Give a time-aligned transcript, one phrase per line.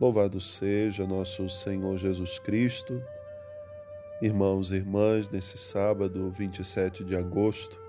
[0.00, 3.00] Louvado seja nosso Senhor Jesus Cristo.
[4.20, 7.80] Irmãos e irmãs, nesse sábado, 27 de agosto,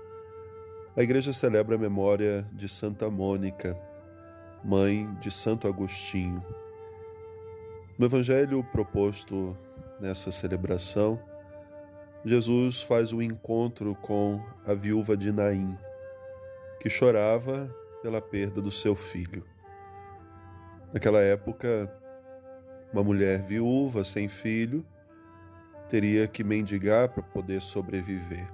[0.96, 3.76] a igreja celebra a memória de Santa Mônica,
[4.62, 6.44] mãe de Santo Agostinho.
[7.98, 9.58] No evangelho proposto
[9.98, 11.20] nessa celebração,
[12.24, 15.76] Jesus faz o encontro com a viúva de Naim,
[16.78, 17.68] que chorava
[18.00, 19.55] pela perda do seu filho.
[20.96, 21.92] Naquela época,
[22.90, 24.82] uma mulher viúva, sem filho,
[25.90, 28.46] teria que mendigar para poder sobreviver.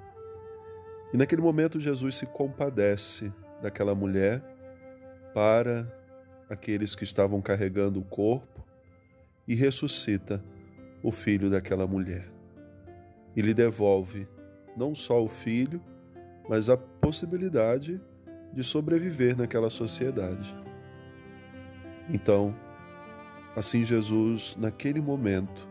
[1.14, 4.42] E naquele momento, Jesus se compadece daquela mulher
[5.32, 5.86] para
[6.50, 8.66] aqueles que estavam carregando o corpo
[9.46, 10.42] e ressuscita
[11.00, 12.28] o filho daquela mulher.
[13.36, 14.26] E lhe devolve
[14.76, 15.80] não só o filho,
[16.48, 18.00] mas a possibilidade
[18.52, 20.52] de sobreviver naquela sociedade.
[22.08, 22.54] Então,
[23.56, 25.68] assim Jesus, naquele momento,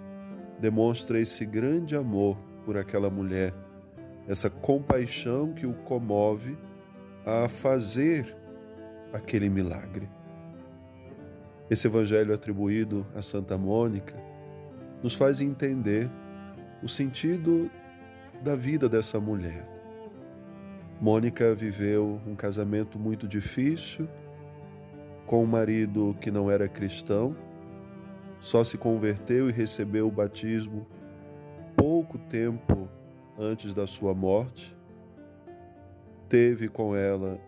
[0.59, 3.53] demonstra esse grande amor por aquela mulher,
[4.27, 6.57] essa compaixão que o comove
[7.25, 8.35] a fazer
[9.11, 10.09] aquele milagre.
[11.69, 14.15] Esse evangelho atribuído a Santa Mônica
[15.01, 16.09] nos faz entender
[16.83, 17.69] o sentido
[18.43, 19.67] da vida dessa mulher.
[20.99, 24.07] Mônica viveu um casamento muito difícil
[25.25, 27.35] com um marido que não era cristão,
[28.39, 30.87] só se converteu e recebeu o batismo
[31.75, 32.89] pouco tempo
[33.37, 34.75] antes da sua morte.
[36.27, 37.39] Teve com ela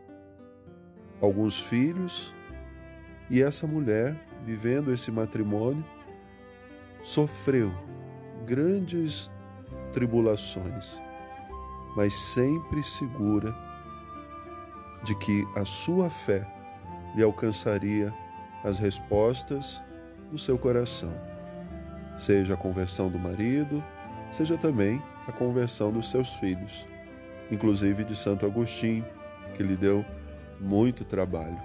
[1.22, 2.34] alguns filhos
[3.30, 5.84] e essa mulher, vivendo esse matrimônio,
[7.02, 7.72] sofreu
[8.46, 9.32] grandes
[9.94, 11.02] tribulações,
[11.96, 13.56] mas sempre segura
[15.04, 16.48] de que a sua fé
[17.16, 18.14] lhe alcançaria
[18.64, 19.82] as respostas
[20.32, 21.14] do seu coração,
[22.18, 23.84] seja a conversão do marido,
[24.32, 26.88] seja também a conversão dos seus filhos,
[27.52, 29.06] inclusive de Santo Agostinho,
[29.56, 30.04] que lhe deu
[30.60, 31.62] muito trabalho.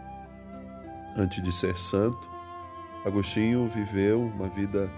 [1.16, 2.28] Antes de ser santo,
[3.06, 4.90] Agostinho viveu uma vida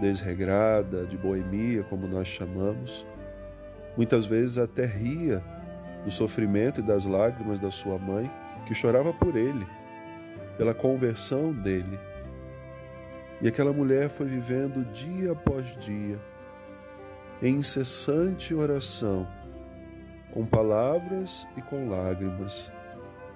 [0.00, 3.06] desregrada, de boemia, como nós chamamos.
[3.96, 5.44] Muitas vezes até ria
[6.04, 8.28] do sofrimento e das lágrimas da sua mãe,
[8.66, 9.66] que chorava por ele
[10.56, 11.98] pela conversão dele.
[13.40, 16.18] E aquela mulher foi vivendo dia após dia,
[17.42, 19.26] em incessante oração,
[20.32, 22.70] com palavras e com lágrimas,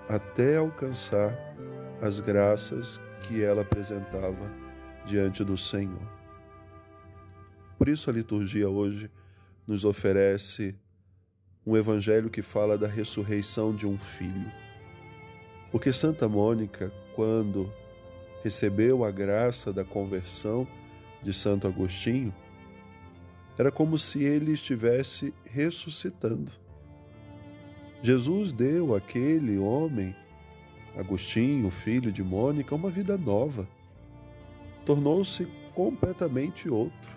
[0.08, 1.36] até alcançar
[2.00, 4.50] as graças que ela apresentava
[5.04, 6.16] diante do Senhor.
[7.76, 9.10] Por isso a liturgia hoje
[9.66, 10.74] nos oferece
[11.66, 14.52] um evangelho que fala da ressurreição de um filho.
[15.72, 17.72] Porque Santa Mônica quando
[18.44, 20.68] recebeu a graça da conversão
[21.22, 22.32] de Santo Agostinho,
[23.58, 26.52] era como se ele estivesse ressuscitando.
[28.02, 30.14] Jesus deu àquele homem,
[30.94, 33.66] Agostinho, filho de Mônica, uma vida nova.
[34.84, 37.16] Tornou-se completamente outro.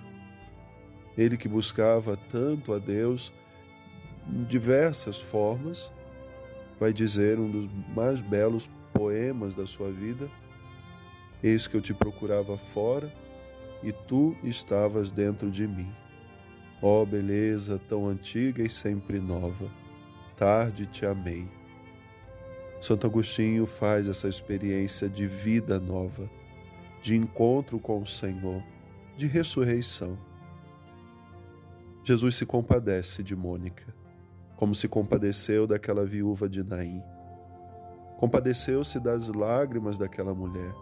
[1.18, 3.34] Ele que buscava tanto a Deus
[4.28, 5.92] em diversas formas,
[6.80, 10.30] vai dizer um dos mais belos poemas da sua vida.
[11.42, 13.10] Eis que eu te procurava fora
[13.82, 15.90] e tu estavas dentro de mim.
[16.82, 19.72] Ó oh, beleza tão antiga e sempre nova,
[20.36, 21.48] tarde te amei.
[22.82, 26.30] Santo Agostinho faz essa experiência de vida nova,
[27.02, 28.62] de encontro com o Senhor,
[29.16, 30.18] de ressurreição.
[32.04, 33.94] Jesus se compadece de Mônica,
[34.58, 37.02] como se compadeceu daquela viúva de Naim
[38.20, 40.76] Compadeceu-se das lágrimas daquela mulher,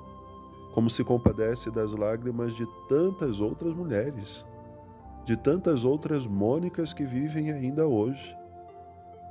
[0.74, 4.44] como se compadece das lágrimas de tantas outras mulheres,
[5.24, 8.36] de tantas outras Mônicas que vivem ainda hoje,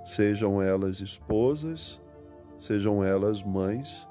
[0.04, 2.00] sejam elas esposas,
[2.56, 4.08] sejam elas mães,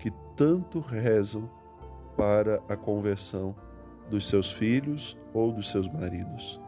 [0.00, 1.48] que tanto rezam
[2.16, 3.54] para a conversão
[4.10, 6.60] dos seus filhos ou dos seus maridos,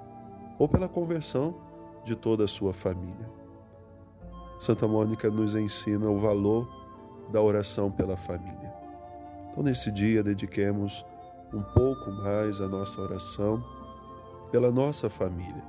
[0.56, 1.56] ou pela conversão
[2.04, 3.44] de toda a sua família.
[4.58, 6.68] Santa Mônica nos ensina o valor
[7.30, 8.72] da oração pela família.
[9.50, 11.04] Então, nesse dia, dediquemos
[11.52, 13.62] um pouco mais a nossa oração
[14.50, 15.62] pela nossa família,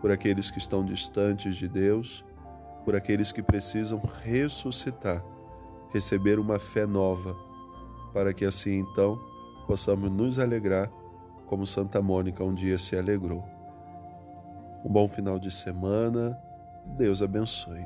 [0.00, 2.24] por aqueles que estão distantes de Deus,
[2.84, 5.22] por aqueles que precisam ressuscitar,
[5.92, 7.36] receber uma fé nova,
[8.12, 9.18] para que assim então
[9.66, 10.90] possamos nos alegrar
[11.46, 13.44] como Santa Mônica um dia se alegrou.
[14.84, 16.38] Um bom final de semana.
[16.96, 17.84] Deus abençoe.